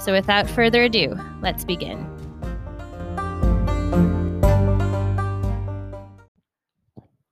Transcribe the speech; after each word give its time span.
So 0.00 0.12
without 0.12 0.48
further 0.48 0.84
ado, 0.84 1.14
let's 1.42 1.62
begin. 1.62 1.98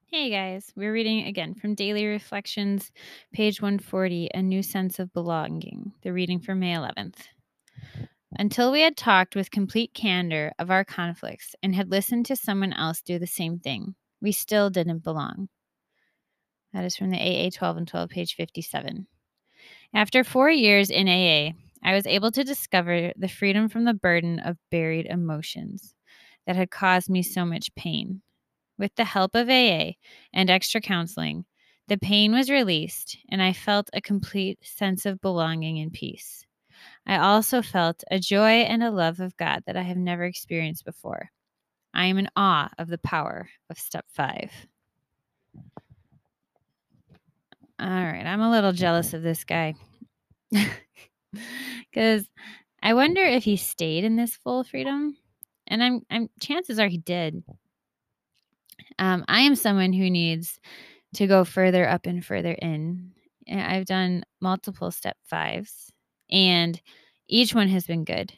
Hey 0.05 0.29
guys, 0.29 0.70
we're 0.77 0.92
reading 0.92 1.27
again 1.27 1.55
from 1.55 1.75
Daily 1.75 2.05
Reflections, 2.05 2.92
page 3.33 3.62
140, 3.62 4.29
A 4.34 4.42
New 4.42 4.62
Sense 4.62 4.98
of 4.98 5.11
Belonging, 5.15 5.92
the 6.03 6.12
reading 6.12 6.41
for 6.41 6.55
May 6.55 6.75
11th. 6.75 7.17
Until 8.39 8.70
we 8.70 8.83
had 8.83 8.98
talked 8.98 9.35
with 9.35 9.51
complete 9.51 9.95
candor 9.95 10.53
of 10.59 10.70
our 10.70 10.85
conflicts 10.85 11.55
and 11.62 11.75
had 11.75 11.91
listened 11.91 12.27
to 12.27 12.37
someone 12.37 12.75
else 12.75 13.01
do 13.01 13.19
the 13.19 13.27
same 13.27 13.59
thing, 13.59 13.95
we 14.20 14.31
still 14.31 14.69
didn't 14.69 15.03
belong. 15.05 15.48
That 16.75 16.85
is 16.85 16.97
from 16.97 17.09
the 17.09 17.19
AA 17.19 17.48
12 17.48 17.79
and 17.79 17.89
12, 17.89 18.11
page 18.11 18.35
57. 18.35 19.07
After 19.95 20.23
four 20.23 20.51
years 20.51 20.91
in 20.91 21.09
AA, 21.09 21.57
I 21.89 21.94
was 21.94 22.06
able 22.06 22.31
to 22.33 22.44
discover 22.44 23.14
the 23.17 23.28
freedom 23.28 23.70
from 23.70 23.84
the 23.84 23.94
burden 23.94 24.41
of 24.41 24.58
buried 24.70 25.06
emotions 25.06 25.95
that 26.47 26.55
had 26.55 26.70
caused 26.70 27.08
me 27.08 27.22
so 27.22 27.47
much 27.47 27.75
pain. 27.77 28.20
With 28.77 28.95
the 28.97 29.06
help 29.06 29.34
of 29.34 29.48
AA 29.48 29.92
and 30.34 30.50
extra 30.50 30.83
counseling, 30.83 31.47
the 31.86 31.97
pain 31.97 32.33
was 32.33 32.50
released 32.50 33.17
and 33.30 33.42
I 33.42 33.55
felt 33.55 33.89
a 33.95 34.03
complete 34.03 34.58
sense 34.62 35.06
of 35.06 35.22
belonging 35.22 35.78
and 35.78 35.91
peace. 35.91 36.45
I 37.06 37.17
also 37.17 37.62
felt 37.62 38.05
a 38.11 38.19
joy 38.19 38.67
and 38.69 38.83
a 38.83 38.91
love 38.91 39.19
of 39.19 39.34
God 39.39 39.62
that 39.67 39.78
I 39.78 39.83
have 39.83 39.97
never 39.97 40.25
experienced 40.25 40.84
before. 40.84 41.30
I 41.95 42.05
am 42.05 42.19
in 42.19 42.28
awe 42.36 42.69
of 42.77 42.89
the 42.89 42.98
power 42.98 43.48
of 43.70 43.78
step 43.78 44.05
five. 44.08 44.52
All 47.80 47.89
right, 47.89 48.27
I'm 48.27 48.42
a 48.42 48.50
little 48.50 48.73
jealous 48.73 49.14
of 49.14 49.23
this 49.23 49.45
guy. 49.45 49.73
Because 51.91 52.28
I 52.83 52.94
wonder 52.94 53.22
if 53.22 53.44
he 53.44 53.56
stayed 53.56 54.05
in 54.05 54.17
this 54.17 54.36
full 54.36 54.64
freedom. 54.64 55.17
And 55.67 55.83
I'm 55.83 56.03
I'm 56.11 56.30
chances 56.41 56.78
are 56.78 56.89
he 56.89 56.98
did. 56.98 57.42
Um, 58.98 59.24
I 59.29 59.40
am 59.40 59.55
someone 59.55 59.92
who 59.92 60.11
needs 60.11 60.58
to 61.14 61.27
go 61.27 61.45
further 61.45 61.89
up 61.89 62.07
and 62.07 62.24
further 62.24 62.52
in. 62.52 63.13
I've 63.51 63.86
done 63.86 64.24
multiple 64.40 64.90
step 64.90 65.17
fives, 65.24 65.92
and 66.30 66.80
each 67.29 67.55
one 67.55 67.68
has 67.68 67.86
been 67.86 68.05
good. 68.05 68.33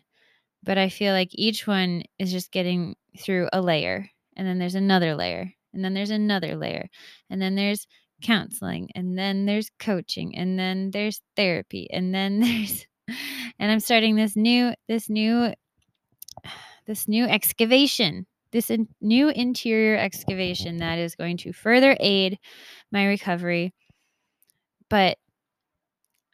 But 0.63 0.79
I 0.79 0.89
feel 0.89 1.13
like 1.15 1.31
each 1.33 1.67
one 1.67 2.05
is 2.19 2.33
just 2.33 2.53
getting 2.53 2.97
through 3.19 3.49
a 3.53 3.61
layer, 3.63 4.11
and 4.37 4.47
then 4.47 4.59
there's 4.59 4.75
another 4.75 5.15
layer, 5.15 5.53
and 5.73 5.85
then 5.85 5.95
there's 5.95 6.11
another 6.11 6.57
layer, 6.57 6.89
and 7.31 7.41
then 7.43 7.57
there's 7.57 7.87
counseling, 8.23 8.91
and 8.95 9.19
then 9.19 9.47
there's 9.47 9.71
coaching, 9.79 10.37
and 10.37 10.59
then 10.59 10.91
there's 10.93 11.23
therapy, 11.37 11.89
and 11.91 12.15
then 12.15 12.41
there's 12.41 12.87
and 13.61 13.71
I'm 13.71 13.79
starting 13.79 14.17
this 14.17 14.35
new 14.35 14.75
this 14.89 15.09
new 15.09 15.53
this 16.87 17.07
new 17.07 17.25
excavation 17.27 18.27
this 18.53 18.69
in, 18.69 18.89
new 19.01 19.29
interior 19.29 19.97
excavation 19.97 20.79
that 20.79 20.99
is 20.99 21.15
going 21.15 21.37
to 21.37 21.53
further 21.53 21.97
aid 22.01 22.39
my 22.91 23.07
recovery. 23.07 23.73
But 24.89 25.19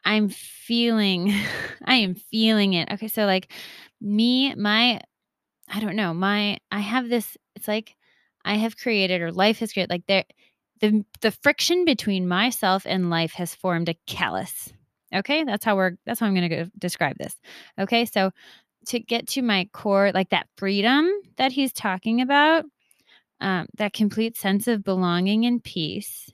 i'm 0.03 0.29
feeling 0.29 1.33
i 1.85 1.95
am 1.95 2.15
feeling 2.15 2.73
it. 2.73 2.91
Okay 2.93 3.07
so 3.07 3.25
like 3.25 3.51
me 4.01 4.55
my 4.55 4.99
i 5.69 5.79
don't 5.79 5.95
know 5.95 6.13
my 6.13 6.57
i 6.71 6.79
have 6.79 7.09
this 7.09 7.37
it's 7.55 7.67
like 7.67 7.95
i 8.45 8.55
have 8.55 8.77
created 8.77 9.21
or 9.21 9.31
life 9.31 9.59
has 9.59 9.73
created 9.73 9.89
like 9.89 10.05
there 10.07 10.23
the 10.79 11.03
the 11.21 11.31
friction 11.31 11.83
between 11.83 12.27
myself 12.27 12.83
and 12.85 13.09
life 13.09 13.33
has 13.33 13.53
formed 13.53 13.89
a 13.89 13.95
callus 14.05 14.71
Okay, 15.13 15.43
that's 15.43 15.63
how 15.63 15.75
we're 15.75 15.97
that's 16.05 16.19
how 16.19 16.25
I'm 16.25 16.35
going 16.35 16.49
to 16.49 16.71
describe 16.77 17.17
this. 17.17 17.35
Okay, 17.79 18.05
so 18.05 18.31
to 18.87 18.99
get 18.99 19.27
to 19.27 19.41
my 19.41 19.69
core, 19.73 20.11
like 20.13 20.29
that 20.29 20.47
freedom 20.57 21.09
that 21.37 21.51
he's 21.51 21.73
talking 21.73 22.21
about, 22.21 22.65
um, 23.41 23.67
that 23.77 23.93
complete 23.93 24.37
sense 24.37 24.67
of 24.67 24.83
belonging 24.83 25.45
and 25.45 25.63
peace. 25.63 26.31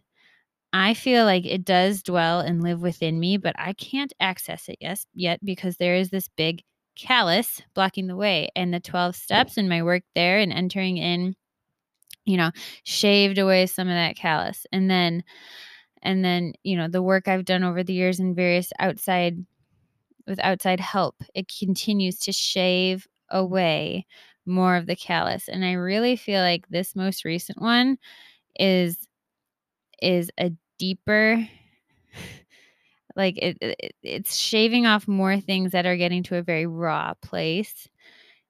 I 0.73 0.95
feel 0.95 1.25
like 1.25 1.45
it 1.45 1.65
does 1.65 2.01
dwell 2.01 2.39
and 2.39 2.63
live 2.63 2.81
within 2.81 3.19
me, 3.19 3.37
but 3.37 3.55
I 3.59 3.73
can't 3.73 4.13
access 4.19 4.67
it 4.69 4.77
yes 4.81 5.05
yet 5.13 5.39
because 5.43 5.77
there 5.77 5.95
is 5.95 6.09
this 6.09 6.29
big 6.35 6.63
callus 6.97 7.61
blocking 7.75 8.07
the 8.07 8.15
way. 8.15 8.49
And 8.55 8.73
the 8.73 8.79
12 8.79 9.15
steps 9.15 9.57
and 9.57 9.69
my 9.69 9.83
work 9.83 10.03
there 10.15 10.39
and 10.39 10.51
entering 10.51 10.97
in, 10.97 11.35
you 12.25 12.37
know, 12.37 12.51
shaved 12.83 13.37
away 13.37 13.67
some 13.67 13.87
of 13.87 13.93
that 13.95 14.15
callus. 14.15 14.65
And 14.71 14.89
then 14.89 15.23
and 16.03 16.23
then 16.23 16.53
you 16.63 16.77
know 16.77 16.87
the 16.87 17.01
work 17.01 17.27
i've 17.27 17.45
done 17.45 17.63
over 17.63 17.83
the 17.83 17.93
years 17.93 18.19
in 18.19 18.35
various 18.35 18.71
outside 18.79 19.45
with 20.27 20.39
outside 20.39 20.79
help 20.79 21.23
it 21.33 21.51
continues 21.59 22.19
to 22.19 22.31
shave 22.31 23.07
away 23.29 24.05
more 24.45 24.75
of 24.75 24.85
the 24.85 24.95
callus. 24.95 25.47
And 25.47 25.65
i 25.65 25.73
really 25.73 26.15
feel 26.15 26.41
like 26.41 26.67
this 26.69 26.95
most 26.95 27.25
recent 27.25 27.61
one 27.61 27.97
is 28.59 29.07
is 30.01 30.31
a 30.37 30.51
deeper 30.77 31.47
like 33.15 33.37
it, 33.37 33.57
it, 33.61 33.95
it's 34.03 34.35
shaving 34.35 34.85
off 34.85 35.07
more 35.07 35.39
things 35.39 35.71
that 35.71 35.85
are 35.85 35.97
getting 35.97 36.23
to 36.23 36.37
a 36.37 36.43
very 36.43 36.65
raw 36.65 37.13
place 37.21 37.87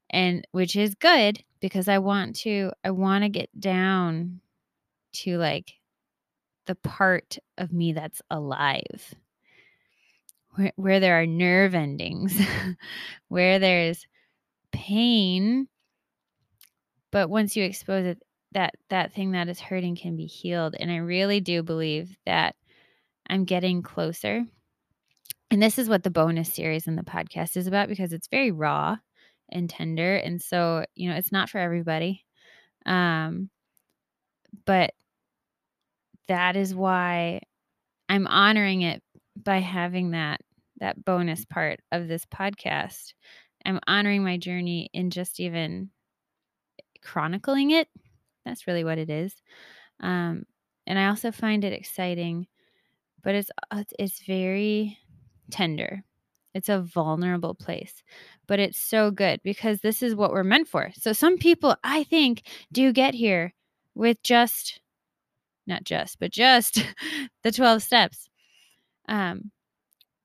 and 0.09 0.47
which 0.51 0.75
is 0.75 0.95
good 0.95 1.43
because 1.61 1.87
i 1.87 1.97
want 1.97 2.35
to 2.35 2.71
i 2.83 2.91
want 2.91 3.23
to 3.23 3.29
get 3.29 3.49
down 3.59 4.39
to 5.13 5.37
like 5.37 5.73
the 6.65 6.75
part 6.75 7.37
of 7.57 7.73
me 7.73 7.93
that's 7.93 8.21
alive, 8.29 9.13
where, 10.55 10.73
where 10.75 10.99
there 10.99 11.19
are 11.19 11.25
nerve 11.25 11.75
endings, 11.75 12.39
where 13.27 13.59
there's 13.59 14.05
pain. 14.71 15.67
But 17.11 17.29
once 17.29 17.55
you 17.55 17.63
expose 17.63 18.05
it, 18.05 18.23
that 18.53 18.75
that 18.89 19.13
thing 19.13 19.31
that 19.31 19.49
is 19.49 19.59
hurting 19.59 19.95
can 19.95 20.15
be 20.15 20.25
healed. 20.25 20.75
And 20.79 20.91
I 20.91 20.97
really 20.97 21.39
do 21.39 21.63
believe 21.63 22.15
that 22.25 22.55
I'm 23.27 23.45
getting 23.45 23.81
closer. 23.81 24.43
And 25.51 25.61
this 25.61 25.77
is 25.77 25.89
what 25.89 26.03
the 26.03 26.09
bonus 26.09 26.53
series 26.53 26.87
in 26.87 26.95
the 26.95 27.03
podcast 27.03 27.57
is 27.57 27.67
about 27.67 27.87
because 27.87 28.13
it's 28.13 28.27
very 28.27 28.51
raw 28.51 28.97
and 29.51 29.69
tender. 29.69 30.15
And 30.15 30.41
so, 30.41 30.85
you 30.95 31.09
know, 31.09 31.15
it's 31.15 31.31
not 31.31 31.49
for 31.49 31.59
everybody. 31.59 32.25
Um, 32.85 33.49
but 34.65 34.93
that 36.27 36.55
is 36.55 36.73
why 36.73 37.41
I'm 38.09 38.27
honoring 38.27 38.81
it 38.81 39.01
by 39.35 39.59
having 39.59 40.11
that 40.11 40.41
that 40.79 41.03
bonus 41.05 41.45
part 41.45 41.79
of 41.91 42.07
this 42.07 42.25
podcast. 42.25 43.13
I'm 43.65 43.79
honoring 43.87 44.23
my 44.23 44.37
journey 44.37 44.89
in 44.93 45.09
just 45.09 45.39
even 45.39 45.89
chronicling 47.01 47.71
it. 47.71 47.87
That's 48.45 48.67
really 48.67 48.83
what 48.83 48.97
it 48.97 49.09
is. 49.09 49.33
Um, 50.01 50.43
and 50.85 50.99
I 50.99 51.07
also 51.07 51.31
find 51.31 51.63
it 51.63 51.73
exciting, 51.73 52.47
but 53.23 53.35
it's 53.35 53.51
uh, 53.71 53.83
it's 53.97 54.21
very 54.25 54.97
tender. 55.51 56.03
It's 56.53 56.69
a 56.69 56.81
vulnerable 56.81 57.55
place, 57.55 58.03
but 58.47 58.59
it's 58.59 58.77
so 58.77 59.09
good 59.09 59.39
because 59.43 59.79
this 59.79 60.03
is 60.03 60.13
what 60.13 60.31
we're 60.31 60.43
meant 60.43 60.67
for. 60.67 60.91
So 60.93 61.13
some 61.13 61.37
people 61.37 61.75
I 61.83 62.03
think 62.03 62.43
do 62.71 62.93
get 62.93 63.15
here 63.15 63.53
with 63.95 64.21
just 64.21 64.79
not 65.67 65.83
just, 65.83 66.19
but 66.19 66.31
just 66.31 66.83
the 67.43 67.51
12 67.51 67.81
steps. 67.81 68.29
Um, 69.07 69.51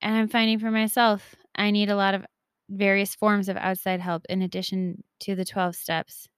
and 0.01 0.17
I'm 0.17 0.29
finding 0.29 0.59
for 0.59 0.71
myself, 0.71 1.35
I 1.55 1.71
need 1.71 1.91
a 1.91 1.97
lot 1.97 2.15
of 2.15 2.25
various 2.71 3.15
forms 3.15 3.49
of 3.49 3.57
outside 3.57 4.01
help 4.01 4.25
in 4.29 4.43
addition 4.43 5.03
to 5.21 5.35
the 5.35 5.45
12 5.45 5.75
steps. 5.75 6.29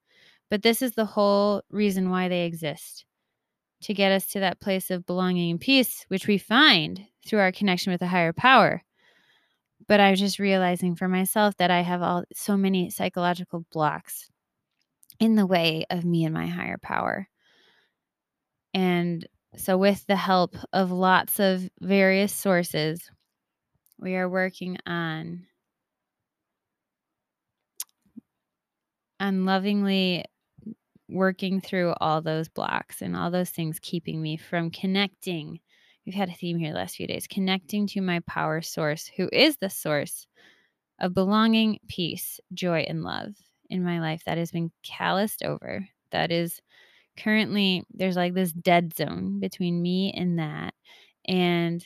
But 0.51 0.63
this 0.63 0.83
is 0.83 0.93
the 0.93 1.05
whole 1.05 1.63
reason 1.71 2.11
why 2.11 2.29
they 2.29 2.45
exist 2.45 3.05
to 3.83 3.95
get 3.95 4.13
us 4.13 4.27
to 4.27 4.41
that 4.41 4.61
place 4.61 4.91
of 4.91 5.07
belonging 5.07 5.51
and 5.51 5.61
peace, 5.61 6.05
which 6.09 6.27
we 6.27 6.39
find 6.39 7.07
through 7.27 7.41
our 7.41 7.53
connection 7.53 7.93
with 7.93 8.03
a 8.03 8.07
higher 8.07 8.33
power. 8.33 8.83
But 9.87 10.01
I'm 10.01 10.17
just 10.17 10.39
realizing 10.39 10.95
for 10.95 11.09
myself 11.09 11.57
that 11.57 11.71
I 11.71 11.81
have 11.81 12.03
all 12.03 12.25
so 12.35 12.57
many 12.57 12.91
psychological 12.91 13.65
blocks 13.73 14.29
in 15.19 15.37
the 15.37 15.47
way 15.47 15.87
of 15.91 16.05
me 16.05 16.25
and 16.25 16.35
my 16.35 16.47
higher 16.47 16.79
power. 16.83 17.29
And 19.01 19.27
so, 19.57 19.79
with 19.79 20.07
the 20.07 20.17
help 20.17 20.57
of 20.75 20.93
lots 20.93 21.41
of 21.41 21.71
various 21.81 22.35
sources, 22.35 23.11
we 23.99 24.15
are 24.15 24.29
working 24.29 24.77
on 24.85 25.47
on 29.19 29.47
lovingly 29.47 30.27
working 31.09 31.63
through 31.63 31.95
all 31.99 32.21
those 32.21 32.49
blocks 32.49 33.01
and 33.01 33.17
all 33.17 33.31
those 33.31 33.49
things 33.49 33.79
keeping 33.81 34.21
me 34.21 34.37
from 34.37 34.71
connecting. 34.71 35.61
We've 36.05 36.15
had 36.15 36.29
a 36.29 36.35
theme 36.35 36.59
here 36.59 36.73
the 36.73 36.79
last 36.79 36.97
few 36.97 37.07
days 37.07 37.27
connecting 37.27 37.87
to 37.89 38.03
my 38.03 38.21
power 38.27 38.61
source, 38.61 39.11
who 39.17 39.31
is 39.33 39.57
the 39.57 39.71
source 39.71 40.27
of 40.99 41.15
belonging, 41.15 41.79
peace, 41.89 42.39
joy, 42.53 42.85
and 42.87 43.03
love 43.03 43.33
in 43.71 43.83
my 43.83 43.99
life 43.99 44.23
that 44.27 44.37
has 44.37 44.51
been 44.51 44.71
calloused 44.83 45.43
over, 45.43 45.89
that 46.13 46.31
is 46.31 46.61
currently 47.17 47.85
there's 47.93 48.17
like 48.17 48.35
this 48.35 48.53
dead 48.53 48.95
zone 48.95 49.41
between 49.41 49.81
me 49.81 50.13
and 50.13 50.39
that. 50.39 50.75
And 51.27 51.85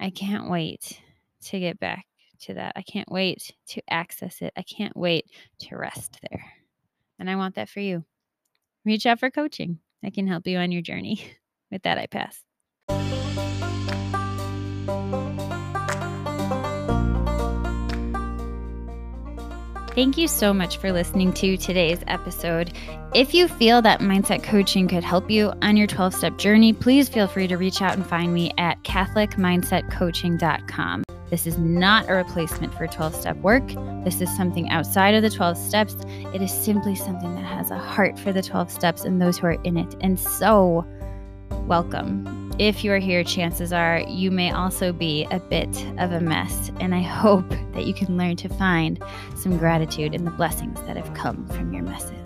I 0.00 0.10
can't 0.10 0.50
wait 0.50 1.00
to 1.44 1.60
get 1.60 1.78
back 1.78 2.06
to 2.40 2.54
that. 2.54 2.72
I 2.76 2.82
can't 2.82 3.10
wait 3.10 3.52
to 3.68 3.82
access 3.88 4.42
it. 4.42 4.52
I 4.56 4.62
can't 4.62 4.96
wait 4.96 5.26
to 5.60 5.76
rest 5.76 6.18
there. 6.30 6.44
And 7.18 7.30
I 7.30 7.36
want 7.36 7.54
that 7.54 7.68
for 7.68 7.80
you. 7.80 8.04
Reach 8.84 9.06
out 9.06 9.20
for 9.20 9.30
coaching. 9.30 9.78
I 10.04 10.10
can 10.10 10.26
help 10.26 10.46
you 10.46 10.58
on 10.58 10.72
your 10.72 10.82
journey. 10.82 11.24
With 11.70 11.82
that, 11.84 11.98
I 11.98 12.06
pass. 12.06 13.21
Thank 19.94 20.16
you 20.16 20.26
so 20.26 20.54
much 20.54 20.78
for 20.78 20.90
listening 20.90 21.34
to 21.34 21.58
today's 21.58 22.02
episode. 22.06 22.72
If 23.14 23.34
you 23.34 23.46
feel 23.46 23.82
that 23.82 24.00
mindset 24.00 24.42
coaching 24.42 24.88
could 24.88 25.04
help 25.04 25.30
you 25.30 25.52
on 25.60 25.76
your 25.76 25.86
12 25.86 26.14
step 26.14 26.38
journey, 26.38 26.72
please 26.72 27.10
feel 27.10 27.26
free 27.26 27.46
to 27.46 27.58
reach 27.58 27.82
out 27.82 27.94
and 27.94 28.06
find 28.06 28.32
me 28.32 28.54
at 28.56 28.82
CatholicMindsetCoaching.com. 28.84 31.04
This 31.28 31.46
is 31.46 31.58
not 31.58 32.08
a 32.08 32.14
replacement 32.14 32.72
for 32.72 32.86
12 32.86 33.14
step 33.14 33.36
work. 33.38 33.68
This 34.02 34.22
is 34.22 34.34
something 34.34 34.70
outside 34.70 35.14
of 35.14 35.22
the 35.22 35.28
12 35.28 35.58
steps. 35.58 35.94
It 36.32 36.40
is 36.40 36.50
simply 36.50 36.94
something 36.94 37.34
that 37.34 37.44
has 37.44 37.70
a 37.70 37.76
heart 37.76 38.18
for 38.18 38.32
the 38.32 38.42
12 38.42 38.70
steps 38.70 39.04
and 39.04 39.20
those 39.20 39.36
who 39.36 39.48
are 39.48 39.62
in 39.62 39.76
it. 39.76 39.94
And 40.00 40.18
so, 40.18 40.86
welcome. 41.66 42.41
If 42.58 42.84
you 42.84 42.92
are 42.92 42.98
here, 42.98 43.24
chances 43.24 43.72
are 43.72 44.00
you 44.00 44.30
may 44.30 44.50
also 44.50 44.92
be 44.92 45.26
a 45.30 45.40
bit 45.40 45.68
of 45.98 46.12
a 46.12 46.20
mess. 46.20 46.70
And 46.80 46.94
I 46.94 47.00
hope 47.22 47.48
that 47.72 47.86
you 47.86 47.94
can 47.94 48.16
learn 48.16 48.36
to 48.36 48.48
find 48.50 49.02
some 49.36 49.56
gratitude 49.56 50.14
in 50.14 50.24
the 50.24 50.30
blessings 50.30 50.80
that 50.82 50.96
have 50.96 51.12
come 51.14 51.46
from 51.48 51.72
your 51.72 51.82
messes. 51.82 52.21